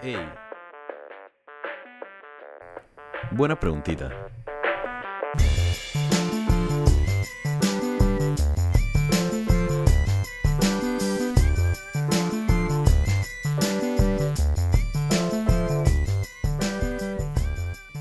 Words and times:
Hey. 0.00 0.16
Buena 3.32 3.58
preguntita. 3.58 4.30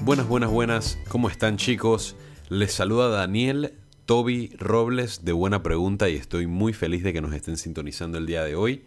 Buenas, 0.02 0.28
buenas, 0.28 0.52
buenas. 0.52 1.00
¿Cómo 1.08 1.30
están 1.30 1.58
chicos? 1.58 2.16
Les 2.50 2.72
saluda 2.72 3.10
Daniel 3.10 3.74
Toby 4.06 4.52
Robles 4.60 5.26
de 5.26 5.32
Buena 5.32 5.64
Pregunta 5.64 6.10
y 6.10 6.16
estoy 6.16 6.46
muy 6.46 6.74
feliz 6.74 7.02
de 7.02 7.12
que 7.12 7.22
nos 7.22 7.34
estén 7.34 7.58
sintonizando 7.58 8.20
el 8.20 8.28
día 8.28 8.44
de 8.44 8.56
hoy. 8.56 8.86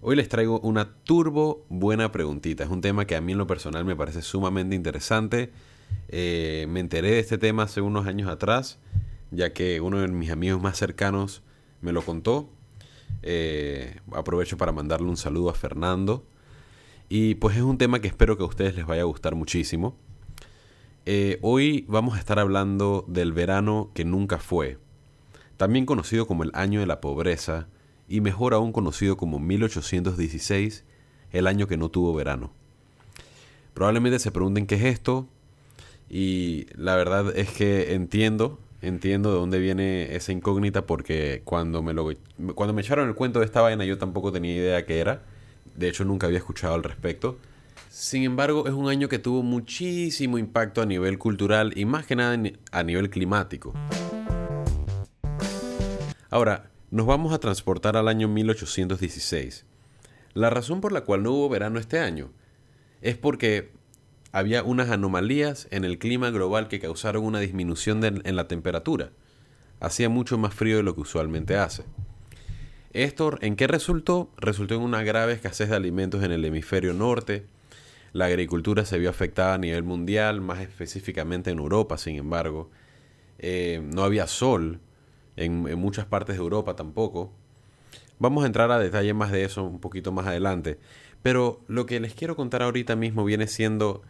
Hoy 0.00 0.14
les 0.14 0.28
traigo 0.28 0.60
una 0.60 0.94
turbo 1.02 1.66
buena 1.68 2.12
preguntita. 2.12 2.62
Es 2.62 2.70
un 2.70 2.80
tema 2.80 3.04
que 3.04 3.16
a 3.16 3.20
mí 3.20 3.32
en 3.32 3.38
lo 3.38 3.48
personal 3.48 3.84
me 3.84 3.96
parece 3.96 4.22
sumamente 4.22 4.76
interesante. 4.76 5.50
Eh, 6.08 6.66
me 6.68 6.78
enteré 6.78 7.10
de 7.10 7.18
este 7.18 7.36
tema 7.36 7.64
hace 7.64 7.80
unos 7.80 8.06
años 8.06 8.30
atrás, 8.30 8.78
ya 9.32 9.52
que 9.52 9.80
uno 9.80 9.98
de 9.98 10.06
mis 10.06 10.30
amigos 10.30 10.62
más 10.62 10.78
cercanos 10.78 11.42
me 11.80 11.90
lo 11.92 12.02
contó. 12.02 12.48
Eh, 13.22 13.96
aprovecho 14.12 14.56
para 14.56 14.70
mandarle 14.70 15.08
un 15.08 15.16
saludo 15.16 15.50
a 15.50 15.54
Fernando. 15.54 16.24
Y 17.08 17.34
pues 17.34 17.56
es 17.56 17.62
un 17.62 17.76
tema 17.76 18.00
que 18.00 18.06
espero 18.06 18.36
que 18.36 18.44
a 18.44 18.46
ustedes 18.46 18.76
les 18.76 18.86
vaya 18.86 19.02
a 19.02 19.06
gustar 19.06 19.34
muchísimo. 19.34 19.96
Eh, 21.06 21.40
hoy 21.42 21.84
vamos 21.88 22.14
a 22.14 22.20
estar 22.20 22.38
hablando 22.38 23.04
del 23.08 23.32
verano 23.32 23.90
que 23.94 24.04
nunca 24.04 24.38
fue, 24.38 24.78
también 25.56 25.86
conocido 25.86 26.28
como 26.28 26.44
el 26.44 26.52
año 26.54 26.78
de 26.78 26.86
la 26.86 27.00
pobreza 27.00 27.66
y 28.08 28.20
mejor 28.20 28.54
aún 28.54 28.72
conocido 28.72 29.16
como 29.16 29.38
1816, 29.38 30.84
el 31.32 31.46
año 31.46 31.66
que 31.66 31.76
no 31.76 31.90
tuvo 31.90 32.14
verano. 32.14 32.50
Probablemente 33.74 34.18
se 34.18 34.32
pregunten 34.32 34.66
qué 34.66 34.76
es 34.76 34.84
esto 34.84 35.28
y 36.08 36.66
la 36.74 36.96
verdad 36.96 37.36
es 37.36 37.50
que 37.50 37.94
entiendo, 37.94 38.58
entiendo 38.80 39.32
de 39.32 39.38
dónde 39.38 39.58
viene 39.58 40.16
esa 40.16 40.32
incógnita 40.32 40.86
porque 40.86 41.42
cuando 41.44 41.82
me, 41.82 41.92
lo, 41.92 42.10
cuando 42.54 42.72
me 42.72 42.80
echaron 42.80 43.08
el 43.08 43.14
cuento 43.14 43.40
de 43.40 43.44
esta 43.44 43.60
vaina 43.60 43.84
yo 43.84 43.98
tampoco 43.98 44.32
tenía 44.32 44.56
idea 44.56 44.86
qué 44.86 45.00
era, 45.00 45.22
de 45.76 45.88
hecho 45.88 46.04
nunca 46.04 46.26
había 46.26 46.38
escuchado 46.38 46.74
al 46.74 46.82
respecto. 46.82 47.38
Sin 47.90 48.22
embargo, 48.22 48.66
es 48.66 48.74
un 48.74 48.88
año 48.88 49.08
que 49.08 49.18
tuvo 49.18 49.42
muchísimo 49.42 50.38
impacto 50.38 50.82
a 50.82 50.86
nivel 50.86 51.18
cultural 51.18 51.72
y 51.76 51.84
más 51.84 52.06
que 52.06 52.16
nada 52.16 52.38
a 52.70 52.82
nivel 52.82 53.10
climático. 53.10 53.72
Ahora, 56.30 56.70
nos 56.90 57.06
vamos 57.06 57.32
a 57.32 57.38
transportar 57.38 57.96
al 57.96 58.08
año 58.08 58.28
1816. 58.28 59.64
La 60.34 60.50
razón 60.50 60.80
por 60.80 60.92
la 60.92 61.02
cual 61.02 61.22
no 61.22 61.32
hubo 61.32 61.48
verano 61.48 61.78
este 61.78 61.98
año 61.98 62.30
es 63.00 63.16
porque 63.16 63.70
había 64.32 64.62
unas 64.62 64.90
anomalías 64.90 65.68
en 65.70 65.84
el 65.84 65.98
clima 65.98 66.30
global 66.30 66.68
que 66.68 66.80
causaron 66.80 67.24
una 67.24 67.40
disminución 67.40 68.04
en 68.04 68.36
la 68.36 68.48
temperatura. 68.48 69.10
Hacía 69.80 70.08
mucho 70.08 70.38
más 70.38 70.54
frío 70.54 70.76
de 70.76 70.82
lo 70.82 70.94
que 70.94 71.02
usualmente 71.02 71.56
hace. 71.56 71.84
¿Esto 72.92 73.38
en 73.40 73.56
qué 73.56 73.66
resultó? 73.66 74.30
Resultó 74.36 74.74
en 74.74 74.82
una 74.82 75.02
grave 75.02 75.32
escasez 75.32 75.68
de 75.68 75.76
alimentos 75.76 76.22
en 76.22 76.32
el 76.32 76.44
hemisferio 76.44 76.94
norte, 76.94 77.46
la 78.12 78.26
agricultura 78.26 78.84
se 78.84 78.98
vio 78.98 79.10
afectada 79.10 79.54
a 79.54 79.58
nivel 79.58 79.82
mundial, 79.82 80.40
más 80.40 80.60
específicamente 80.60 81.50
en 81.50 81.58
Europa, 81.58 81.98
sin 81.98 82.16
embargo. 82.16 82.70
Eh, 83.38 83.82
no 83.84 84.02
había 84.02 84.26
sol 84.26 84.80
en, 85.38 85.78
muchas 85.78 86.06
partes 86.06 86.36
de 86.36 86.42
Europa 86.42 86.74
tampoco. 86.74 87.32
Vamos 88.18 88.42
a 88.42 88.46
entrar 88.46 88.70
a 88.70 88.78
detalle 88.78 89.14
más 89.14 89.30
de 89.30 89.44
eso 89.44 89.64
un 89.64 89.80
poquito 89.80 90.12
más 90.12 90.26
adelante. 90.26 90.78
Pero 91.22 91.60
lo 91.68 91.86
que 91.86 92.00
les 92.00 92.14
quiero 92.14 92.36
contar 92.36 92.62
ahorita 92.62 92.96
mismo 92.96 93.24
viene 93.24 93.46
siendo 93.46 94.02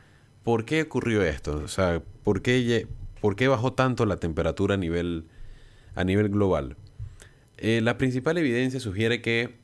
por 0.42 0.64
qué 0.64 0.82
ocurrió 0.82 1.22
esto. 1.22 1.56
O 1.56 1.68
sea, 1.68 2.02
por 2.24 2.42
qué, 2.42 2.86
bajó 3.48 3.72
tanto 3.74 4.06
la 4.06 4.16
temperatura 4.16 4.74
a 4.74 4.78
nivel, 4.78 5.26
a 5.94 6.04
nivel 6.04 6.30
global. 6.30 6.76
Eh, 7.58 7.80
la 7.82 7.98
principal 7.98 8.38
evidencia 8.38 8.80
sugiere 8.80 9.20
que 9.20 9.56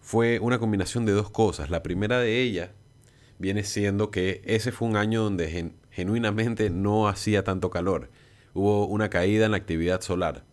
fue 0.00 0.38
una 0.38 0.58
combinación 0.58 1.06
de 1.06 1.12
dos 1.12 1.30
cosas. 1.30 1.70
La 1.70 1.82
primera 1.82 2.20
de 2.20 2.40
ellas 2.40 2.70
viene 3.38 3.64
siendo 3.64 4.10
que 4.10 4.42
ese 4.44 4.70
fue 4.70 4.88
un 4.88 4.96
año 4.96 5.22
donde 5.22 5.72
genuinamente 5.90 6.70
no 6.70 7.08
hacía 7.08 7.42
tanto 7.42 7.70
calor. 7.70 8.10
Hubo 8.54 8.86
una 8.86 9.10
caída 9.10 9.46
en 9.46 9.52
la 9.52 9.56
actividad 9.56 10.00
solar. 10.02 10.44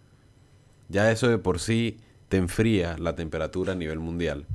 Ya 0.89 1.11
eso 1.11 1.27
de 1.27 1.37
por 1.37 1.59
sí 1.59 1.97
te 2.29 2.37
enfría 2.37 2.97
la 2.97 3.15
temperatura 3.15 3.73
a 3.73 3.75
nivel 3.75 3.99
mundial. 3.99 4.45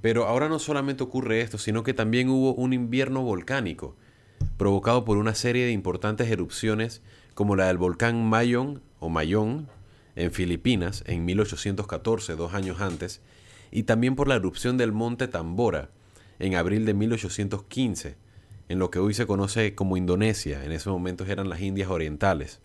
Pero 0.00 0.26
ahora 0.26 0.48
no 0.48 0.58
solamente 0.58 1.02
ocurre 1.02 1.40
esto, 1.40 1.58
sino 1.58 1.82
que 1.82 1.94
también 1.94 2.28
hubo 2.28 2.54
un 2.54 2.72
invierno 2.72 3.22
volcánico, 3.22 3.96
provocado 4.56 5.04
por 5.04 5.16
una 5.16 5.34
serie 5.34 5.64
de 5.64 5.72
importantes 5.72 6.30
erupciones 6.30 7.02
como 7.34 7.56
la 7.56 7.66
del 7.66 7.78
volcán 7.78 8.28
Mayon 8.28 8.82
o 9.00 9.08
Mayón 9.08 9.68
en 10.16 10.30
Filipinas 10.30 11.02
en 11.06 11.24
1814, 11.24 12.36
dos 12.36 12.54
años 12.54 12.80
antes, 12.80 13.20
y 13.70 13.84
también 13.84 14.14
por 14.14 14.28
la 14.28 14.36
erupción 14.36 14.76
del 14.76 14.92
monte 14.92 15.26
Tambora 15.26 15.90
en 16.38 16.54
abril 16.54 16.84
de 16.84 16.94
1815, 16.94 18.16
en 18.68 18.78
lo 18.78 18.90
que 18.90 18.98
hoy 18.98 19.14
se 19.14 19.26
conoce 19.26 19.74
como 19.74 19.96
Indonesia, 19.96 20.64
en 20.64 20.72
esos 20.72 20.92
momentos 20.92 21.28
eran 21.28 21.48
las 21.48 21.60
Indias 21.60 21.90
Orientales. 21.90 22.60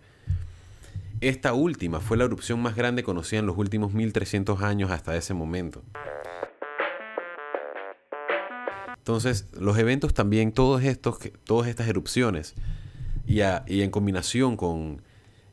Esta 1.22 1.53
última 1.53 2.00
fue 2.00 2.16
la 2.16 2.24
erupción 2.24 2.62
más 2.62 2.75
grande 2.75 3.03
conocida 3.03 3.40
en 3.40 3.46
los 3.46 3.57
últimos 3.57 3.94
1300 3.94 4.62
años 4.62 4.90
hasta 4.90 5.18
ese 5.18 5.34
momento. 5.34 5.84
Entonces, 8.97 9.50
los 9.59 9.78
eventos 9.78 10.13
también, 10.13 10.53
todos 10.53 10.81
estos, 10.84 11.18
todas 11.44 11.68
estas 11.68 11.90
erupciones, 11.90 12.56
y, 13.25 13.41
en 13.41 13.91
combinación 13.91 14.56
con 14.56 15.02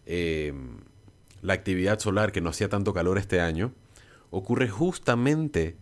eh, 0.06 0.54
la 1.42 1.54
actividad 1.54 1.98
solar 1.98 2.30
que 2.30 2.40
no 2.40 2.50
hacía 2.50 2.68
tanto 2.68 2.94
calor 2.94 3.18
este 3.18 3.40
año, 3.40 3.72
ocurre 4.30 4.68
justamente 4.68 5.76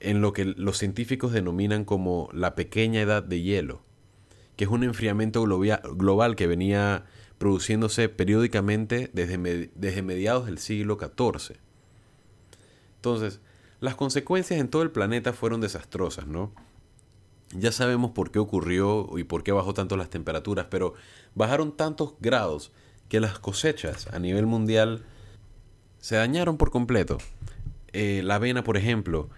en 0.00 0.20
lo 0.20 0.34
que 0.34 0.44
los 0.44 0.76
científicos 0.76 1.32
denominan 1.32 1.84
como 1.84 2.28
la 2.32 2.54
pequeña 2.54 3.00
edad 3.00 3.22
de 3.22 3.40
hielo, 3.40 3.82
que 4.56 4.64
es 4.64 4.70
un 4.70 4.84
enfriamiento 4.84 5.42
global 5.44 6.36
que 6.36 6.46
venía 6.46 7.06
produciéndose 7.38 8.08
periódicamente 8.08 9.10
desde, 9.12 9.70
desde 9.74 10.02
mediados 10.02 10.46
del 10.46 10.58
siglo 10.58 10.98
XIV. 10.98 11.56
Entonces, 12.96 13.40
las 13.80 13.94
consecuencias 13.94 14.58
en 14.58 14.68
todo 14.68 14.82
el 14.82 14.90
planeta 14.90 15.32
fueron 15.32 15.60
desastrosas, 15.60 16.26
¿no? 16.26 16.52
Ya 17.52 17.70
sabemos 17.70 18.10
por 18.10 18.30
qué 18.30 18.38
ocurrió 18.38 19.08
y 19.16 19.24
por 19.24 19.42
qué 19.42 19.52
bajó 19.52 19.74
tanto 19.74 19.96
las 19.96 20.10
temperaturas, 20.10 20.66
pero 20.70 20.94
bajaron 21.34 21.76
tantos 21.76 22.14
grados 22.20 22.72
que 23.08 23.20
las 23.20 23.38
cosechas 23.38 24.08
a 24.08 24.18
nivel 24.18 24.46
mundial 24.46 25.04
se 25.98 26.16
dañaron 26.16 26.56
por 26.56 26.70
completo. 26.70 27.18
Eh, 27.92 28.22
la 28.24 28.36
avena, 28.36 28.64
por 28.64 28.76
ejemplo, 28.76 29.28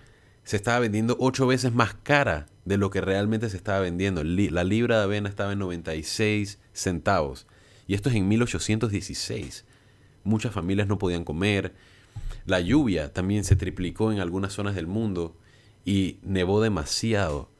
se 0.44 0.56
estaba 0.56 0.78
vendiendo 0.78 1.16
ocho 1.20 1.46
veces 1.46 1.74
más 1.74 1.94
cara 1.94 2.46
de 2.64 2.78
lo 2.78 2.90
que 2.90 3.00
realmente 3.00 3.50
se 3.50 3.56
estaba 3.56 3.80
vendiendo. 3.80 4.24
La 4.24 4.64
libra 4.64 4.98
de 4.98 5.04
avena 5.04 5.28
estaba 5.28 5.52
en 5.52 5.58
96 5.58 6.58
centavos. 6.72 7.46
Y 7.88 7.94
esto 7.94 8.10
es 8.10 8.14
en 8.14 8.28
1816. 8.28 9.64
Muchas 10.22 10.52
familias 10.52 10.86
no 10.86 10.98
podían 10.98 11.24
comer. 11.24 11.74
La 12.44 12.60
lluvia 12.60 13.12
también 13.12 13.44
se 13.44 13.56
triplicó 13.56 14.12
en 14.12 14.20
algunas 14.20 14.52
zonas 14.52 14.74
del 14.74 14.86
mundo 14.86 15.34
y 15.86 16.18
nevó 16.22 16.60
demasiado 16.60 17.50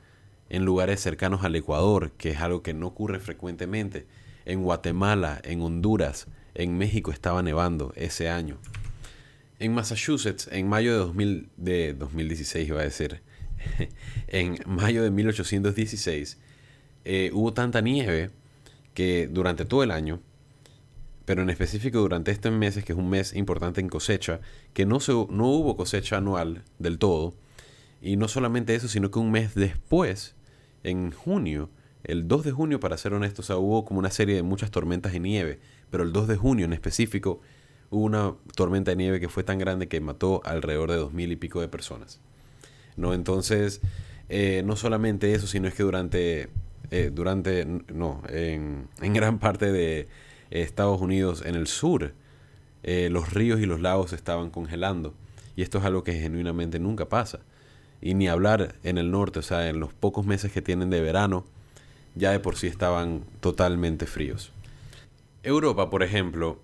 en 0.51 0.67
lugares 0.67 1.01
cercanos 1.01 1.45
al 1.45 1.57
Ecuador, 1.57 2.13
que 2.13 2.31
es 2.31 2.39
algo 2.39 2.63
que 2.63 2.75
no 2.75 2.89
ocurre 2.89 3.21
frecuentemente. 3.21 4.07
En 4.45 4.63
Guatemala, 4.63 5.41
en 5.45 5.63
Honduras, 5.63 6.27
en 6.55 6.77
México 6.77 7.11
estaba 7.11 7.43
nevando 7.43 7.95
ese 7.97 8.29
año. 8.29 8.59
En 9.59 9.73
Massachusetts, 9.73 10.49
en 10.53 10.69
mayo 10.69 10.93
de, 10.93 10.99
2000, 10.99 11.49
de 11.57 11.95
2016, 11.95 12.69
iba 12.69 12.81
a 12.81 12.85
decir, 12.85 13.23
en 14.29 14.59
mayo 14.67 15.03
de 15.03 15.11
1816, 15.11 16.39
eh, 17.07 17.31
hubo 17.33 17.55
tanta 17.55 17.81
nieve 17.81 18.31
que 18.99 19.29
durante 19.29 19.65
todo 19.65 19.85
el 19.85 19.93
año, 19.93 20.21
pero 21.25 21.43
en 21.43 21.51
específico 21.51 22.01
durante 22.01 22.33
este 22.33 22.51
mes, 22.51 22.83
que 22.83 22.93
es 22.93 22.99
un 22.99 23.09
mes 23.09 23.33
importante 23.33 23.81
en 23.81 23.89
cosecha, 23.89 24.41
que 24.73 24.87
no, 24.87 24.99
se, 24.99 25.13
no 25.13 25.47
hubo 25.47 25.77
cosecha 25.77 26.17
anual 26.17 26.65
del 26.81 26.99
todo, 26.99 27.33
y 28.03 28.17
no 28.17 28.27
solamente 28.27 28.75
eso, 28.75 28.89
sino 28.89 29.13
que 29.13 29.21
un 29.21 29.31
mes 29.31 29.55
después, 29.55 30.35
en 30.83 31.13
junio, 31.13 31.71
el 32.03 32.27
2 32.27 32.43
de 32.43 32.51
junio 32.51 32.81
para 32.81 32.99
ser 32.99 33.15
honestos, 33.15 33.51
hubo 33.51 33.85
como 33.85 34.01
una 34.01 34.11
serie 34.11 34.35
de 34.35 34.43
muchas 34.43 34.73
tormentas 34.73 35.13
de 35.13 35.21
nieve, 35.21 35.61
pero 35.91 36.03
el 36.03 36.13
2 36.13 36.27
de 36.27 36.37
junio 36.37 36.65
en 36.65 36.73
específico 36.73 37.41
hubo 37.91 38.03
una 38.03 38.35
tormenta 38.57 38.91
de 38.91 38.97
nieve 38.97 39.21
que 39.21 39.29
fue 39.29 39.45
tan 39.45 39.59
grande 39.59 39.87
que 39.87 40.01
mató 40.01 40.43
alrededor 40.45 40.91
de 40.91 40.97
dos 40.97 41.13
mil 41.13 41.31
y 41.31 41.37
pico 41.37 41.61
de 41.61 41.69
personas. 41.69 42.21
¿no? 42.97 43.15
Entonces, 43.15 43.81
eh, 44.29 44.65
no 44.67 44.75
solamente 44.75 45.35
eso, 45.35 45.47
sino 45.47 45.69
es 45.69 45.75
que 45.75 45.85
durante, 45.85 46.49
eh, 46.91 47.11
durante 47.13 47.65
no, 47.65 48.23
en, 48.29 48.89
en, 49.01 49.13
gran 49.13 49.39
parte 49.39 49.73
de 49.73 50.09
Estados 50.51 51.01
Unidos, 51.01 51.43
en 51.45 51.55
el 51.55 51.67
sur, 51.67 52.13
eh, 52.83 53.09
los 53.11 53.33
ríos 53.33 53.61
y 53.61 53.67
los 53.67 53.81
lagos 53.81 54.13
estaban 54.13 54.51
congelando. 54.51 55.15
Y 55.57 55.63
esto 55.63 55.79
es 55.79 55.85
algo 55.85 56.05
que 56.05 56.15
genuinamente 56.15 56.79
nunca 56.79 57.09
pasa. 57.09 57.41
y 58.01 58.15
ni 58.15 58.29
hablar 58.29 58.77
en 58.85 58.97
el 58.97 59.11
norte, 59.11 59.41
o 59.41 59.43
sea, 59.43 59.69
en 59.69 59.81
los 59.81 59.93
pocos 59.93 60.25
meses 60.25 60.53
que 60.53 60.63
tienen 60.63 60.89
de 60.89 61.01
verano, 61.01 61.45
ya 62.15 62.31
de 62.31 62.39
por 62.41 62.57
sí 62.57 62.69
estaban 62.69 63.25
totalmente 63.41 64.07
fríos. 64.07 64.53
Europa, 65.43 65.91
por 65.91 66.03
ejemplo, 66.03 66.61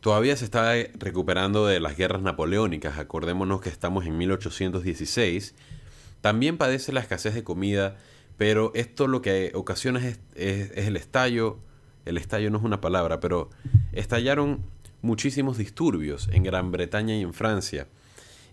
todavía 0.00 0.36
se 0.36 0.44
está 0.44 0.72
recuperando 0.98 1.66
de 1.66 1.80
las 1.80 1.96
guerras 1.96 2.22
napoleónicas, 2.22 2.98
acordémonos 2.98 3.60
que 3.60 3.68
estamos 3.68 4.06
en 4.06 4.16
1816, 4.18 5.54
también 6.20 6.58
padece 6.58 6.92
la 6.92 7.00
escasez 7.00 7.34
de 7.34 7.44
comida, 7.44 7.96
pero 8.40 8.72
esto 8.74 9.06
lo 9.06 9.20
que 9.20 9.52
ocasiona 9.54 10.00
es, 10.00 10.18
es 10.34 10.86
el 10.86 10.96
estallo, 10.96 11.58
el 12.06 12.16
estallo 12.16 12.48
no 12.48 12.56
es 12.56 12.64
una 12.64 12.80
palabra, 12.80 13.20
pero 13.20 13.50
estallaron 13.92 14.64
muchísimos 15.02 15.58
disturbios 15.58 16.26
en 16.32 16.44
Gran 16.44 16.72
Bretaña 16.72 17.14
y 17.14 17.20
en 17.20 17.34
Francia, 17.34 17.86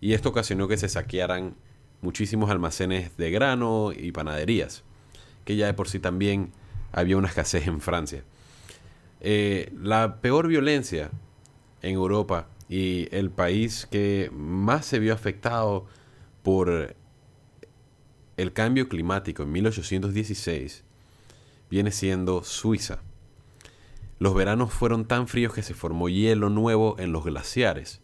y 0.01 0.11
esto 0.11 0.27
ocasionó 0.27 0.67
que 0.67 0.75
se 0.75 0.89
saquearan 0.89 1.55
muchísimos 2.01 2.49
almacenes 2.49 3.15
de 3.15 3.31
grano 3.31 3.93
y 3.97 4.11
panaderías, 4.11 4.83
que 5.45 5.55
ya 5.55 5.67
de 5.67 5.73
por 5.73 5.87
sí 5.87 5.99
también 5.99 6.51
había 6.91 7.15
una 7.15 7.29
escasez 7.29 7.65
en 7.65 7.79
Francia. 7.79 8.25
Eh, 9.21 9.71
la 9.81 10.19
peor 10.19 10.49
violencia 10.49 11.11
en 11.81 11.93
Europa 11.93 12.49
y 12.67 13.07
el 13.15 13.31
país 13.31 13.87
que 13.89 14.31
más 14.33 14.85
se 14.85 14.99
vio 14.99 15.13
afectado 15.13 15.85
por 16.43 16.93
el 18.37 18.53
cambio 18.53 18.87
climático 18.87 19.43
en 19.43 19.51
1816 19.51 20.83
viene 21.69 21.91
siendo 21.91 22.43
Suiza. 22.43 22.99
Los 24.19 24.35
veranos 24.35 24.71
fueron 24.73 25.05
tan 25.05 25.27
fríos 25.27 25.53
que 25.53 25.63
se 25.63 25.73
formó 25.73 26.07
hielo 26.07 26.49
nuevo 26.49 26.95
en 26.99 27.11
los 27.11 27.25
glaciares, 27.25 27.99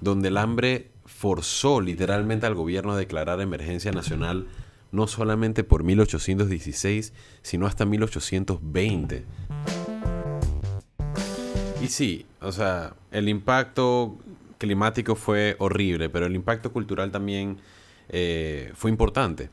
donde 0.00 0.28
el 0.28 0.36
hambre 0.36 0.90
forzó 1.06 1.80
literalmente 1.80 2.46
al 2.46 2.54
gobierno 2.54 2.92
a 2.92 2.96
declarar 2.96 3.40
emergencia 3.40 3.92
nacional 3.92 4.48
no 4.90 5.06
solamente 5.08 5.64
por 5.64 5.82
1816, 5.82 7.12
sino 7.42 7.66
hasta 7.66 7.84
1820. 7.84 9.24
Y 11.82 11.88
sí, 11.88 12.26
o 12.40 12.52
sea, 12.52 12.94
el 13.10 13.28
impacto 13.28 14.16
climático 14.58 15.16
fue 15.16 15.56
horrible, 15.58 16.08
pero 16.10 16.26
el 16.26 16.36
impacto 16.36 16.72
cultural 16.72 17.10
también 17.10 17.58
eh, 18.08 18.72
fue 18.74 18.90
importante. 18.90 19.50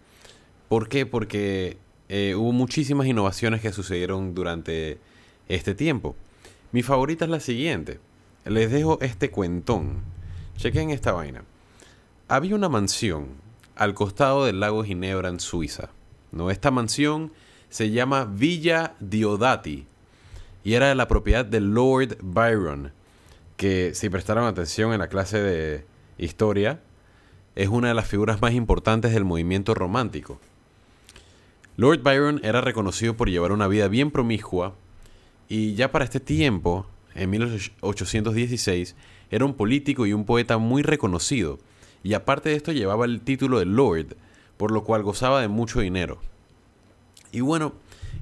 ¿Por 0.68 0.89
qué? 0.89 1.06
Porque 1.06 1.77
eh, 2.09 2.36
hubo 2.36 2.51
muchísimas 2.51 3.07
innovaciones 3.07 3.62
que 3.62 3.71
sucedieron 3.71 4.33
durante 4.33 5.00
este 5.48 5.75
tiempo. 5.75 6.15
Mi 6.71 6.83
favorita 6.83 7.25
es 7.25 7.31
la 7.31 7.39
siguiente. 7.39 8.00
Les 8.45 8.71
dejo 8.71 9.00
este 9.01 9.30
cuentón. 9.30 10.01
Chequen 10.57 10.89
esta 10.89 11.12
vaina. 11.12 11.44
Había 12.27 12.56
una 12.56 12.69
mansión 12.69 13.30
al 13.75 13.94
costado 13.94 14.45
del 14.45 14.59
lago 14.59 14.83
Ginebra 14.83 15.30
en 15.30 15.39
Suiza. 15.39 15.89
¿no? 16.31 16.50
Esta 16.50 16.71
mansión 16.71 17.31
se 17.69 17.92
llama 17.92 18.25
Villa 18.25 18.95
Diodati 19.00 19.88
y 20.63 20.74
era 20.74 20.89
de 20.89 20.95
la 20.95 21.07
propiedad 21.07 21.45
de 21.45 21.59
Lord 21.59 22.18
Byron, 22.21 22.92
que 23.57 23.94
si 23.94 24.09
prestaron 24.09 24.45
atención 24.45 24.94
en 24.94 25.00
la 25.00 25.07
clase 25.07 25.42
de 25.42 25.86
historia, 26.18 26.81
es 27.62 27.69
una 27.69 27.90
de 27.90 27.94
las 27.94 28.08
figuras 28.08 28.42
más 28.42 28.54
importantes 28.54 29.13
del 29.13 29.24
movimiento 29.24 29.75
romántico. 29.75 30.40
Lord 31.78 32.02
Byron 32.02 32.40
era 32.44 32.60
reconocido 32.60 33.16
por 33.16 33.30
llevar 33.30 33.52
una 33.52 33.68
vida 33.68 33.88
bien 33.88 34.10
promiscua 34.10 34.74
y 35.48 35.75
ya 35.75 35.92
para 35.92 36.06
este 36.06 36.19
tiempo, 36.19 36.88
en 37.13 37.30
1816, 37.30 38.96
era 39.30 39.46
un 39.46 39.54
político 39.54 40.08
y 40.08 40.13
un 40.13 40.25
poeta 40.25 40.58
muy 40.58 40.81
reconocido 40.81 41.60
y 42.04 42.16
aparte 42.16 42.50
de 42.50 42.56
esto 42.56 42.72
llevaba 42.72 43.06
el 43.06 43.22
título 43.22 43.60
de 43.60 43.66
Lord, 43.66 44.16
por 44.58 44.72
lo 44.72 44.84
cual 44.84 45.04
gozaba 45.04 45.42
de 45.42 45.48
mucho 45.48 45.81
dinero. 45.81 46.19
Y 47.31 47.42
bueno, 47.42 47.74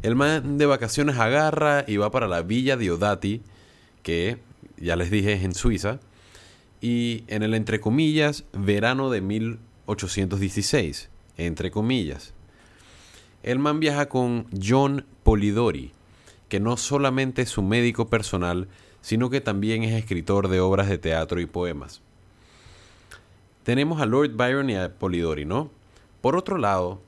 el 0.01 0.17
man 0.17 0.57
de 0.57 0.65
vacaciones 0.65 1.17
agarra 1.17 1.85
y 1.87 1.95
va 1.95 2.11
para 2.11 2.27
la 2.27 2.41
villa 2.41 2.75
de 2.75 2.91
Odati, 2.91 3.41
que 4.03 4.37
ya 4.75 4.97
les 4.97 5.09
dije 5.09 5.31
es 5.31 5.43
en 5.43 5.53
Suiza, 5.53 6.01
y 6.81 7.23
en 7.27 7.43
el 7.43 7.53
entre 7.53 7.79
comillas 7.79 8.45
verano 8.53 9.09
de 9.09 9.21
1816, 9.21 11.09
entre 11.37 11.71
comillas. 11.71 12.33
El 13.43 13.59
man 13.59 13.79
viaja 13.79 14.09
con 14.09 14.47
John 14.61 15.05
Polidori, 15.23 15.91
que 16.49 16.59
no 16.59 16.77
solamente 16.77 17.43
es 17.43 17.49
su 17.49 17.61
médico 17.61 18.09
personal, 18.09 18.67
sino 19.01 19.29
que 19.29 19.41
también 19.41 19.83
es 19.83 19.93
escritor 19.93 20.47
de 20.47 20.59
obras 20.59 20.89
de 20.89 20.97
teatro 20.97 21.39
y 21.39 21.45
poemas 21.45 22.01
tenemos 23.69 24.01
a 24.01 24.07
Lord 24.07 24.31
Byron 24.31 24.67
y 24.71 24.75
a 24.77 24.95
Polidori, 24.95 25.45
¿no? 25.45 25.69
Por 26.21 26.35
otro 26.35 26.57
lado, 26.57 26.99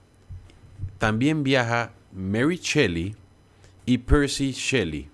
también 1.00 1.42
viaja 1.42 1.94
Mary 2.14 2.60
Shelley 2.62 3.16
y 3.88 3.98
Percy 3.98 4.52
Shelley 4.52 5.10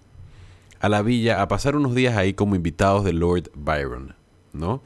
a 0.82 0.90
la 0.90 1.02
villa 1.02 1.42
a 1.42 1.48
pasar 1.48 1.78
unos 1.78 1.96
días 1.96 2.18
ahí 2.18 2.34
como 2.34 2.58
invitados 2.58 3.06
de 3.06 3.14
Lord 3.14 3.50
Byron, 3.56 4.14
¿no? 4.58 4.82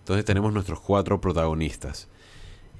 Entonces 0.00 0.24
tenemos 0.24 0.52
nuestros 0.52 0.80
cuatro 0.80 1.20
protagonistas. 1.20 2.08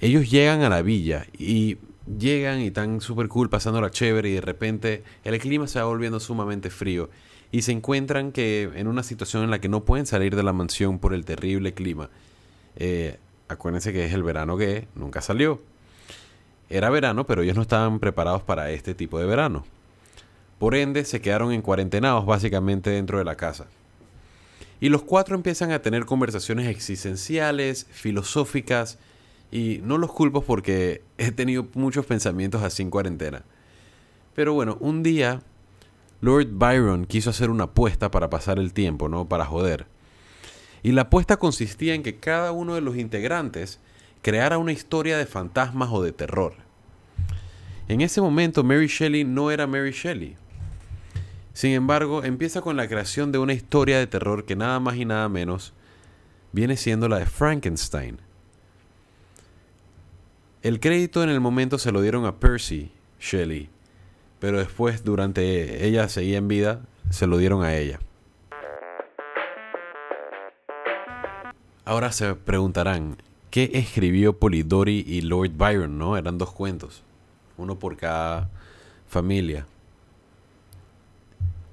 Ellos 0.01 0.31
llegan 0.31 0.63
a 0.63 0.69
la 0.69 0.83
villa 0.83 1.27
y 1.37 1.79
llegan 2.19 2.61
y 2.61 2.69
están 2.69 3.01
súper 3.01 3.29
cool, 3.29 3.51
pasando 3.51 3.81
la 3.81 3.91
chévere 3.91 4.31
y 4.31 4.35
de 4.35 4.41
repente 4.41 5.05
el 5.25 5.39
clima 5.39 5.67
se 5.67 5.81
va 5.81 5.87
volviendo 5.87 6.21
sumamente 6.21 6.71
frío 6.71 7.11
y 7.51 7.63
se 7.63 7.73
encuentran 7.73 8.33
que 8.33 8.71
en 8.75 8.87
una 8.87 9.03
situación 9.03 9.43
en 9.43 9.51
la 9.51 9.61
que 9.61 9.69
no 9.69 9.85
pueden 9.85 10.07
salir 10.07 10.37
de 10.37 10.43
la 10.43 10.53
mansión 10.53 10.99
por 10.99 11.15
el 11.15 11.25
terrible 11.25 11.75
clima 11.75 12.11
eh, 12.77 13.19
acuérdense 13.49 13.93
que 13.93 14.05
es 14.05 14.13
el 14.13 14.23
verano 14.23 14.57
que 14.57 14.87
nunca 14.95 15.21
salió. 15.21 15.61
Era 16.71 16.91
verano, 16.91 17.27
pero 17.27 17.43
ellos 17.43 17.57
no 17.57 17.63
estaban 17.63 17.99
preparados 17.99 18.43
para 18.43 18.71
este 18.71 18.95
tipo 18.95 19.19
de 19.19 19.27
verano. 19.27 19.65
Por 20.59 20.75
ende, 20.75 21.05
se 21.05 21.21
quedaron 21.21 21.53
en 21.53 21.63
cuarentenados 21.63 22.27
básicamente 22.27 22.91
dentro 22.91 23.19
de 23.19 23.25
la 23.25 23.37
casa. 23.37 23.67
Y 24.81 24.89
los 24.91 25.03
cuatro 25.03 25.35
empiezan 25.35 25.73
a 25.73 25.83
tener 25.83 26.05
conversaciones 26.05 26.69
existenciales, 26.69 27.87
filosóficas, 27.91 28.99
y 29.51 29.81
no 29.83 29.99
los 29.99 30.13
culpo 30.13 30.43
porque 30.43 31.03
he 31.19 31.33
tenido 31.33 31.67
muchos 31.75 32.07
pensamientos 32.07 32.63
así 32.63 32.83
en 32.83 32.91
cuarentena. 32.91 33.45
Pero 34.35 34.55
bueno, 34.55 34.77
un 34.81 35.03
día 35.03 35.43
Lord 36.21 36.49
Byron 36.53 37.07
quiso 37.07 37.31
hacer 37.31 37.51
una 37.51 37.65
apuesta 37.65 38.11
para 38.11 38.31
pasar 38.31 38.59
el 38.59 38.73
tiempo, 38.73 39.09
¿no? 39.09 39.29
Para 39.29 39.45
joder. 39.45 39.87
Y 40.83 40.93
la 40.93 41.03
apuesta 41.03 41.37
consistía 41.37 41.95
en 41.95 42.03
que 42.03 42.17
cada 42.17 42.53
uno 42.53 42.75
de 42.75 42.81
los 42.81 42.97
integrantes 42.97 43.81
creara 44.23 44.59
una 44.59 44.73
historia 44.73 45.17
de 45.19 45.27
fantasmas 45.27 45.91
o 45.93 46.03
de 46.03 46.13
terror. 46.13 46.55
En 47.89 48.01
ese 48.01 48.21
momento 48.21 48.65
Mary 48.65 48.87
Shelley 48.87 49.25
no 49.25 49.51
era 49.51 49.67
Mary 49.67 49.93
Shelley. 49.93 50.37
Sin 51.59 51.73
embargo, 51.73 52.23
empieza 52.23 52.61
con 52.61 52.77
la 52.77 52.87
creación 52.87 53.33
de 53.33 53.39
una 53.39 53.53
historia 53.53 53.99
de 53.99 54.07
terror 54.07 54.45
que 54.45 54.55
nada 54.55 54.79
más 54.79 54.95
y 54.95 55.05
nada 55.05 55.29
menos 55.29 55.73
viene 56.53 56.77
siendo 56.77 57.09
la 57.09 57.19
de 57.19 57.27
Frankenstein. 57.27 58.21
El 60.63 60.79
crédito 60.79 61.21
en 61.25 61.31
el 61.31 61.41
momento 61.41 61.77
se 61.79 61.91
lo 61.91 62.01
dieron 62.01 62.27
a 62.27 62.37
Percy 62.37 62.93
Shelley, 63.19 63.71
pero 64.39 64.61
después, 64.61 65.03
durante 65.03 65.85
ella 65.85 66.09
seguía 66.09 66.39
en 66.39 66.47
vida, 66.47 66.83
se 67.11 67.27
lo 67.27 67.39
dieron 67.39 67.65
a 67.65 67.75
ella. 67.75 67.99
Ahora 71.85 72.13
se 72.13 72.37
preguntarán, 72.37 73.17
¿qué 73.51 73.73
escribió 73.75 74.39
Polidori 74.39 75.05
y 75.05 75.23
Lord 75.23 75.57
Byron? 75.57 75.99
¿No? 75.99 76.17
Eran 76.17 76.39
dos 76.39 76.53
cuentos, 76.53 77.03
uno 77.57 77.81
por 77.81 77.97
cada 77.97 78.49
familia. 79.09 79.67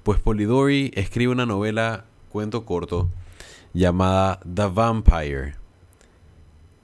Pues 0.06 0.20
Polidori 0.20 0.92
escribe 0.94 1.32
una 1.32 1.46
novela, 1.46 2.04
cuento 2.30 2.64
corto, 2.64 3.10
llamada 3.74 4.38
The 4.44 4.68
Vampire, 4.68 5.56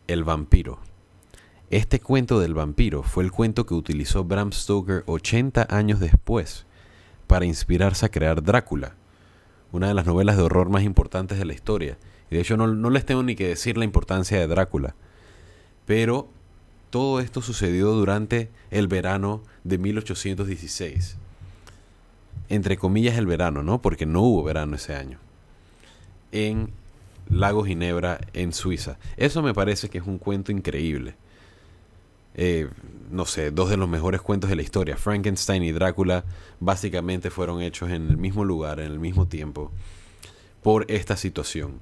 el 0.09 0.25
vampiro. 0.25 0.81
Este 1.71 2.01
cuento 2.01 2.41
del 2.41 2.55
vampiro 2.55 3.05
fue 3.05 3.23
el 3.23 3.31
cuento 3.31 3.65
que 3.65 3.75
utilizó 3.75 4.25
Bram 4.25 4.51
Stoker 4.51 5.05
80 5.07 5.69
años 5.71 6.01
después 6.01 6.67
para 7.29 7.45
inspirarse 7.45 8.07
a 8.07 8.11
crear 8.11 8.43
Drácula, 8.43 8.97
una 9.71 9.87
de 9.87 9.95
las 9.95 10.07
novelas 10.07 10.37
de 10.37 10.43
horror 10.43 10.69
más 10.69 10.83
importantes 10.83 11.39
de 11.39 11.45
la 11.45 11.55
historia 11.55 11.99
y 12.29 12.35
de 12.35 12.41
hecho 12.41 12.57
no, 12.57 12.91
les 12.91 13.07
tengo 13.07 13.23
ni 13.23 13.37
que 13.37 13.47
decir 13.47 13.79
la 13.79 13.85
importancia 13.85 14.37
de 14.41 14.49
Drácula. 14.49 14.97
Pero 15.87 16.27
todo 16.91 17.21
esto 17.21 17.41
sucedió 17.41 17.93
durante 17.93 18.51
el 18.73 18.89
verano 18.89 19.45
de 19.63 19.79
1816. 19.79 21.19
Entre 22.53 22.77
comillas 22.77 23.17
el 23.17 23.25
verano, 23.25 23.63
¿no? 23.63 23.81
Porque 23.81 24.05
no 24.05 24.21
hubo 24.21 24.43
verano 24.43 24.77
ese 24.77 24.95
año. 24.95 25.17
En 26.33 26.69
Lago 27.31 27.65
Ginebra, 27.65 28.21
en 28.35 28.53
Suiza. 28.53 28.99
Eso 29.17 29.41
me 29.41 29.55
parece 29.55 29.89
que 29.89 29.97
es 29.97 30.07
un 30.07 30.19
cuento 30.19 30.53
increíble. 30.53 31.15
Eh, 32.35 32.69
no 33.11 33.25
sé, 33.25 33.53
dos 33.53 33.71
de 33.71 33.79
los 33.79 33.89
mejores 33.89 34.21
cuentos 34.21 34.51
de 34.51 34.57
la 34.57 34.61
historia. 34.61 34.99
Frankenstein 34.99 35.63
y 35.63 35.73
Drácula 35.73 36.27
básicamente 36.61 37.31
fueron 37.31 37.63
hechos 37.63 37.89
en 37.89 38.11
el 38.11 38.19
mismo 38.19 38.45
lugar, 38.45 38.81
en 38.81 38.93
el 38.93 38.99
mismo 38.99 39.27
tiempo, 39.27 39.71
por 40.63 40.85
esta 40.91 41.17
situación. 41.17 41.81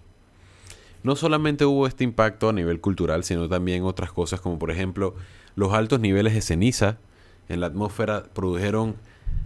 no 1.03 1.17
solamente 1.17 1.65
hubo 1.65 1.89
este 1.89 2.05
impacto 2.05 2.49
a 2.49 2.53
nivel 2.53 2.81
cultural, 2.81 3.25
sino 3.25 3.49
también 3.49 3.83
otras 3.83 4.13
cosas 4.13 4.41
como 4.41 4.57
por 4.61 4.71
ejemplo 4.71 5.17
los 5.57 5.73
altos 5.73 5.99
niveles 5.99 6.33
de 6.35 6.43
ceniza 6.43 6.99
en 7.49 7.59
la 7.59 7.67
atmósfera 7.67 8.23
produjeron 8.33 8.95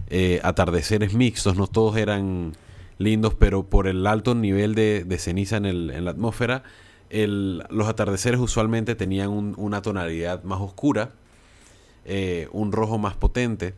eh, 0.07 0.39
atardeceres 0.43 1.13
mixtos, 1.13 1.55
no 1.55 1.67
todos 1.67 1.97
eran 1.97 2.53
lindos, 2.97 3.33
pero 3.33 3.63
por 3.63 3.87
el 3.87 4.05
alto 4.07 4.35
nivel 4.35 4.75
de, 4.75 5.17
ceniza 5.19 5.57
en, 5.57 6.05
la 6.05 6.11
atmósfera, 6.11 6.63
los 7.09 7.87
atardeceres 7.87 8.39
usualmente 8.39 8.95
tenían 8.95 9.53
una 9.57 9.81
tonalidad 9.81 10.43
más 10.43 10.59
oscura, 10.59 11.11
eh, 12.05 12.47
un 12.51 12.71
rojo 12.71 12.97
más 12.97 13.15
potente. 13.15 13.73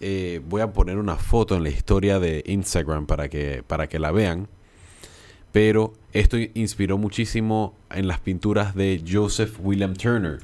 Eh, 0.00 0.40
voy 0.48 0.60
a 0.60 0.72
poner 0.72 0.98
una 0.98 1.16
foto 1.16 1.56
en 1.56 1.64
la 1.64 1.70
historia 1.70 2.20
de 2.20 2.44
Instagram 2.46 3.06
para 3.06 3.28
que, 3.28 3.62
para 3.66 3.88
que 3.88 3.98
la 3.98 4.12
vean. 4.12 4.48
Pero 5.52 5.94
esto 6.12 6.36
inspiró 6.36 6.98
muchísimo 6.98 7.74
en 7.90 8.06
las 8.06 8.20
pinturas 8.20 8.74
de 8.74 9.02
Joseph 9.10 9.58
William 9.60 9.94
Turner. 9.94 10.38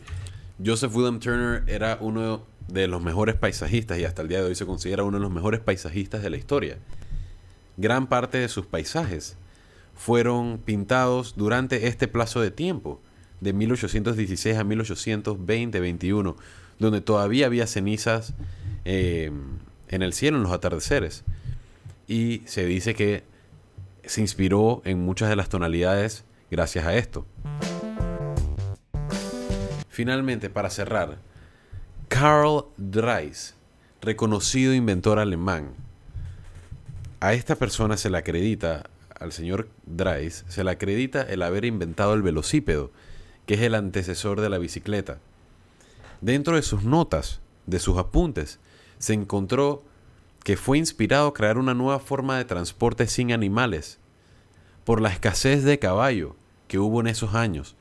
Joseph 0.64 0.94
William 0.94 1.20
Turner 1.20 1.62
era 1.66 1.98
uno 2.00 2.42
de 2.68 2.88
los 2.88 3.02
mejores 3.02 3.34
paisajistas 3.34 3.98
y 3.98 4.04
hasta 4.04 4.22
el 4.22 4.28
día 4.28 4.38
de 4.38 4.46
hoy 4.46 4.54
se 4.54 4.66
considera 4.66 5.04
uno 5.04 5.18
de 5.18 5.22
los 5.22 5.32
mejores 5.32 5.60
paisajistas 5.60 6.22
de 6.22 6.30
la 6.30 6.36
historia. 6.36 6.78
Gran 7.76 8.06
parte 8.06 8.38
de 8.38 8.48
sus 8.48 8.66
paisajes 8.66 9.36
fueron 9.94 10.58
pintados 10.58 11.34
durante 11.36 11.86
este 11.86 12.08
plazo 12.08 12.40
de 12.40 12.50
tiempo, 12.50 13.00
de 13.40 13.52
1816 13.52 14.56
a 14.56 14.64
1820-21, 14.64 16.36
donde 16.78 17.00
todavía 17.00 17.46
había 17.46 17.66
cenizas 17.66 18.34
eh, 18.84 19.30
en 19.88 20.02
el 20.02 20.12
cielo, 20.12 20.38
en 20.38 20.44
los 20.44 20.52
atardeceres. 20.52 21.24
Y 22.06 22.42
se 22.46 22.66
dice 22.66 22.94
que 22.94 23.24
se 24.04 24.20
inspiró 24.20 24.82
en 24.84 25.00
muchas 25.00 25.28
de 25.28 25.36
las 25.36 25.48
tonalidades 25.48 26.24
gracias 26.50 26.86
a 26.86 26.94
esto. 26.96 27.26
Finalmente, 29.88 30.50
para 30.50 30.70
cerrar, 30.70 31.18
Karl 32.14 32.66
Dreis, 32.76 33.56
reconocido 34.00 34.72
inventor 34.72 35.18
alemán. 35.18 35.74
A 37.18 37.32
esta 37.32 37.56
persona 37.56 37.96
se 37.96 38.08
le 38.08 38.18
acredita, 38.18 38.88
al 39.18 39.32
señor 39.32 39.68
Dreis, 39.84 40.44
se 40.46 40.62
le 40.62 40.70
acredita 40.70 41.22
el 41.22 41.42
haber 41.42 41.64
inventado 41.64 42.14
el 42.14 42.22
velocípedo, 42.22 42.92
que 43.46 43.54
es 43.54 43.62
el 43.62 43.74
antecesor 43.74 44.40
de 44.40 44.48
la 44.48 44.58
bicicleta. 44.58 45.18
Dentro 46.20 46.54
de 46.54 46.62
sus 46.62 46.84
notas, 46.84 47.40
de 47.66 47.80
sus 47.80 47.98
apuntes, 47.98 48.60
se 48.98 49.14
encontró 49.14 49.82
que 50.44 50.56
fue 50.56 50.78
inspirado 50.78 51.26
a 51.26 51.34
crear 51.34 51.58
una 51.58 51.74
nueva 51.74 51.98
forma 51.98 52.38
de 52.38 52.44
transporte 52.44 53.08
sin 53.08 53.32
animales, 53.32 53.98
por 54.84 55.00
la 55.00 55.08
escasez 55.08 55.64
de 55.64 55.80
caballo 55.80 56.36
que 56.68 56.78
hubo 56.78 57.00
en 57.00 57.08
esos 57.08 57.34
años. 57.34 57.74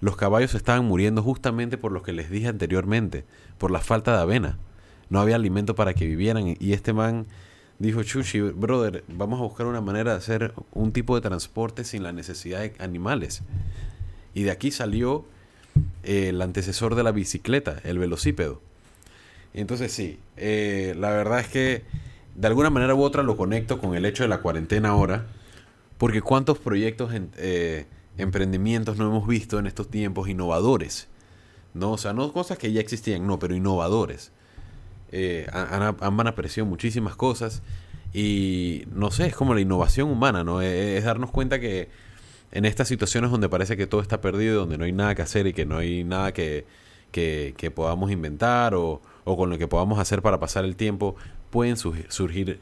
Los 0.00 0.16
caballos 0.16 0.54
estaban 0.54 0.84
muriendo 0.84 1.22
justamente 1.22 1.78
por 1.78 1.92
lo 1.92 2.02
que 2.02 2.12
les 2.12 2.30
dije 2.30 2.48
anteriormente, 2.48 3.24
por 3.58 3.70
la 3.70 3.80
falta 3.80 4.14
de 4.14 4.22
avena. 4.22 4.58
No 5.08 5.20
había 5.20 5.36
alimento 5.36 5.74
para 5.74 5.94
que 5.94 6.06
vivieran 6.06 6.56
y 6.58 6.72
este 6.72 6.92
man 6.92 7.26
dijo, 7.78 8.02
Chuchi, 8.02 8.40
brother, 8.40 9.04
vamos 9.08 9.40
a 9.40 9.44
buscar 9.44 9.66
una 9.66 9.80
manera 9.80 10.12
de 10.12 10.18
hacer 10.18 10.54
un 10.72 10.92
tipo 10.92 11.14
de 11.14 11.20
transporte 11.20 11.84
sin 11.84 12.02
la 12.02 12.12
necesidad 12.12 12.60
de 12.60 12.74
animales. 12.78 13.42
Y 14.34 14.42
de 14.42 14.50
aquí 14.50 14.70
salió 14.70 15.24
eh, 16.02 16.28
el 16.28 16.40
antecesor 16.42 16.94
de 16.94 17.02
la 17.02 17.12
bicicleta, 17.12 17.80
el 17.84 17.98
velocípedo. 17.98 18.60
Entonces 19.54 19.92
sí, 19.92 20.18
eh, 20.36 20.94
la 20.98 21.10
verdad 21.10 21.40
es 21.40 21.48
que 21.48 21.84
de 22.34 22.46
alguna 22.46 22.70
manera 22.70 22.94
u 22.94 23.02
otra 23.02 23.22
lo 23.22 23.36
conecto 23.36 23.78
con 23.78 23.94
el 23.94 24.04
hecho 24.04 24.22
de 24.22 24.28
la 24.28 24.42
cuarentena 24.42 24.90
ahora, 24.90 25.26
porque 25.96 26.20
cuántos 26.20 26.58
proyectos, 26.58 27.10
eh, 27.38 27.86
emprendimientos 28.18 28.96
no 28.96 29.06
hemos 29.06 29.26
visto 29.26 29.58
en 29.58 29.66
estos 29.66 29.90
tiempos 29.90 30.28
innovadores 30.28 31.08
¿no? 31.76 31.92
O 31.92 31.98
sea, 31.98 32.12
no 32.12 32.32
cosas 32.32 32.58
que 32.58 32.72
ya 32.72 32.80
existían, 32.80 33.26
no, 33.26 33.38
pero 33.38 33.54
innovadores. 33.54 34.32
Eh, 35.12 35.46
han, 35.52 35.96
han, 36.00 36.26
aparecido 36.26 36.66
muchísimas 36.66 37.14
cosas 37.14 37.62
y 38.12 38.84
no 38.92 39.10
sé, 39.12 39.26
es 39.26 39.36
como 39.36 39.54
la 39.54 39.60
innovación 39.60 40.10
humana, 40.10 40.42
¿no? 40.42 40.62
Es, 40.62 41.04
darnos 41.04 41.30
cuenta 41.30 41.60
que 41.60 41.88
en 42.50 42.64
estas 42.64 42.88
situaciones 42.88 43.30
donde 43.30 43.48
parece 43.48 43.76
que 43.76 43.86
todo 43.86 44.00
está 44.00 44.20
perdido, 44.20 44.60
donde 44.60 44.78
no 44.78 44.84
hay 44.84 44.92
nada 44.92 45.14
que 45.14 45.22
hacer 45.22 45.46
y 45.46 45.52
que 45.52 45.66
no 45.66 45.78
hay 45.78 46.02
nada 46.02 46.32
que, 46.32 46.64
que, 47.12 47.70
podamos 47.74 48.10
inventar 48.10 48.74
o, 48.74 49.00
o, 49.24 49.36
con 49.36 49.50
lo 49.50 49.58
que 49.58 49.68
podamos 49.68 49.98
hacer 49.98 50.22
para 50.22 50.40
pasar 50.40 50.64
el 50.64 50.76
tiempo, 50.76 51.16
pueden 51.50 51.76
surgir 51.76 52.60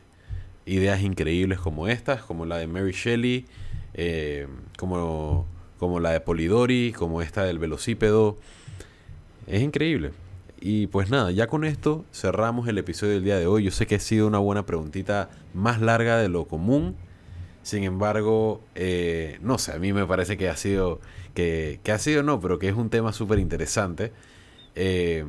ideas 0.66 1.02
increíbles 1.02 1.60
como 1.60 1.88
estas, 1.88 2.22
como 2.22 2.46
la 2.46 2.58
de 2.58 2.66
Mary 2.66 2.92
Shelley, 2.92 3.46
eh, 3.94 4.46
como, 4.78 5.46
como 5.78 6.00
la 6.00 6.10
de 6.10 6.20
Polidori, 6.20 6.92
como 6.92 7.22
esta 7.22 7.44
del 7.44 7.58
velocípedo. 7.58 8.36
Es 9.46 9.62
increíble. 9.62 10.12
Y 10.60 10.86
pues 10.86 11.10
nada, 11.10 11.30
ya 11.30 11.46
con 11.46 11.64
esto 11.64 12.04
cerramos 12.12 12.68
el 12.68 12.78
episodio 12.78 13.14
del 13.14 13.24
día 13.24 13.38
de 13.38 13.46
hoy. 13.46 13.64
Yo 13.64 13.70
sé 13.70 13.86
que 13.86 13.96
ha 13.96 14.00
sido 14.00 14.26
una 14.26 14.38
buena 14.38 14.64
preguntita 14.66 15.30
más 15.52 15.80
larga 15.80 16.16
de 16.18 16.28
lo 16.28 16.46
común. 16.46 16.96
Sin 17.62 17.82
embargo, 17.84 18.60
eh, 18.74 19.38
no 19.42 19.58
sé, 19.58 19.72
a 19.72 19.78
mí 19.78 19.92
me 19.92 20.06
parece 20.06 20.36
que 20.36 20.48
ha 20.48 20.56
sido, 20.56 21.00
que, 21.34 21.80
que 21.82 21.92
ha 21.92 21.98
sido 21.98 22.22
no, 22.22 22.40
pero 22.40 22.58
que 22.58 22.68
es 22.68 22.74
un 22.74 22.90
tema 22.90 23.12
súper 23.12 23.38
interesante. 23.38 24.12
Eh, 24.74 25.24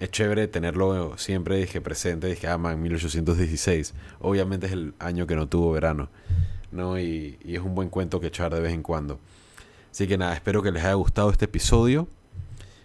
es 0.00 0.10
chévere 0.10 0.48
tenerlo 0.48 1.16
siempre 1.18 1.58
dije, 1.58 1.80
presente. 1.80 2.26
Dije, 2.26 2.48
ah, 2.48 2.56
man, 2.56 2.80
1816. 2.80 3.94
Obviamente 4.20 4.66
es 4.66 4.72
el 4.72 4.94
año 4.98 5.26
que 5.26 5.36
no 5.36 5.46
tuvo 5.46 5.72
verano. 5.72 6.08
¿No? 6.70 6.98
Y, 6.98 7.38
y 7.44 7.56
es 7.56 7.60
un 7.60 7.74
buen 7.74 7.88
cuento 7.88 8.20
que 8.20 8.28
echar 8.28 8.54
de 8.54 8.60
vez 8.60 8.72
en 8.72 8.82
cuando. 8.82 9.18
Así 9.90 10.06
que 10.06 10.16
nada, 10.16 10.34
espero 10.34 10.62
que 10.62 10.70
les 10.70 10.84
haya 10.84 10.94
gustado 10.94 11.30
este 11.30 11.46
episodio. 11.46 12.08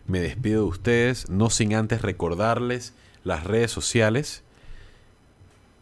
Me 0.07 0.19
despido 0.19 0.63
de 0.63 0.69
ustedes, 0.69 1.29
no 1.29 1.49
sin 1.49 1.73
antes 1.73 2.01
recordarles 2.01 2.93
las 3.23 3.43
redes 3.43 3.71
sociales. 3.71 4.43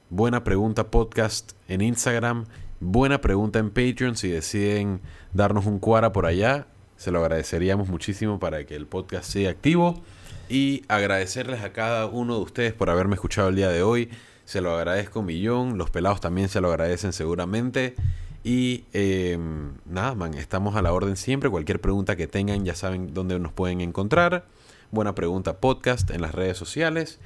Buena 0.10 0.44
Pregunta 0.44 0.92
Podcast 0.92 1.54
en 1.68 1.82
Instagram. 1.82 2.46
Buena 2.80 3.20
Pregunta 3.20 3.60
en 3.60 3.70
Patreon. 3.70 4.16
Si 4.16 4.30
deciden 4.30 5.02
darnos 5.34 5.66
un 5.66 5.80
cuara 5.80 6.14
por 6.14 6.26
allá, 6.26 6.68
se 6.98 7.12
lo 7.12 7.20
agradeceríamos 7.20 7.90
muchísimo 7.90 8.40
para 8.40 8.66
que 8.66 8.76
el 8.76 8.86
podcast 8.86 9.30
siga 9.32 9.50
activo. 9.50 10.02
Y 10.50 10.84
agradecerles 10.88 11.64
a 11.64 11.74
cada 11.74 12.06
uno 12.06 12.36
de 12.36 12.44
ustedes 12.44 12.74
por 12.74 12.90
haberme 12.90 13.16
escuchado 13.16 13.50
el 13.50 13.56
día 13.56 13.70
de 13.70 13.82
hoy. 13.82 14.10
Se 14.46 14.62
lo 14.62 14.76
agradezco 14.76 15.22
un 15.22 15.28
millón. 15.28 15.78
Los 15.78 15.90
pelados 15.90 16.22
también 16.22 16.50
se 16.50 16.62
lo 16.62 16.70
agradecen 16.70 17.14
seguramente. 17.14 17.96
Y 18.44 18.86
eh, 18.92 19.38
nada, 19.86 20.16
man, 20.16 20.34
estamos 20.34 20.76
a 20.76 20.82
la 20.82 20.92
orden 20.92 21.16
siempre. 21.16 21.50
Cualquier 21.50 21.80
pregunta 21.80 22.16
que 22.16 22.28
tengan, 22.28 22.66
ya 22.66 22.76
saben 22.76 23.14
dónde 23.14 23.40
nos 23.40 23.54
pueden 23.54 23.82
encontrar. 23.82 24.46
Buena 24.92 25.16
pregunta 25.16 25.58
podcast 25.58 26.12
en 26.12 26.22
las 26.22 26.36
redes 26.36 26.58
sociales. 26.58 27.20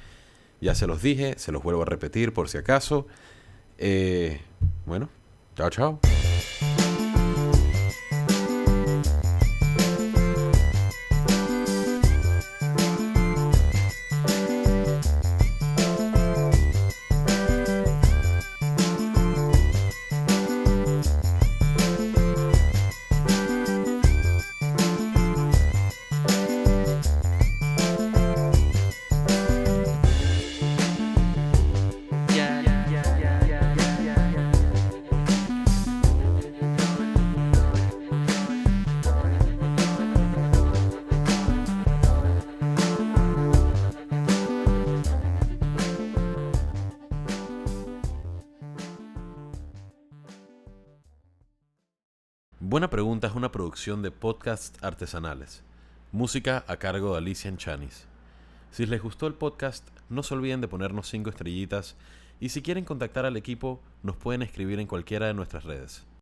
Ya 0.60 0.74
se 0.74 0.86
los 0.86 1.02
dije, 1.02 1.34
se 1.38 1.52
los 1.52 1.62
vuelvo 1.62 1.82
a 1.82 1.86
repetir 1.86 2.32
por 2.32 2.48
si 2.48 2.58
acaso. 2.58 3.06
Eh, 3.78 4.40
bueno, 4.86 5.08
chao, 5.56 5.70
chao. 5.70 6.00
Buena 52.78 52.90
Pregunta 52.90 53.26
es 53.26 53.34
una 53.34 53.50
producción 53.50 54.02
de 54.02 54.12
podcasts 54.12 54.78
artesanales. 54.84 55.64
Música 56.12 56.64
a 56.68 56.76
cargo 56.76 57.10
de 57.10 57.18
Alicia 57.18 57.52
Chanis. 57.56 58.06
Si 58.70 58.86
les 58.86 59.02
gustó 59.02 59.26
el 59.26 59.34
podcast, 59.34 59.84
no 60.08 60.22
se 60.22 60.34
olviden 60.34 60.60
de 60.60 60.68
ponernos 60.68 61.08
5 61.08 61.28
estrellitas 61.28 61.96
y 62.38 62.50
si 62.50 62.62
quieren 62.62 62.84
contactar 62.84 63.26
al 63.26 63.36
equipo, 63.36 63.80
nos 64.04 64.14
pueden 64.14 64.42
escribir 64.42 64.78
en 64.78 64.86
cualquiera 64.86 65.26
de 65.26 65.34
nuestras 65.34 65.64
redes. 65.64 66.06